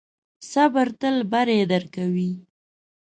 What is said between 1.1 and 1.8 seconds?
بری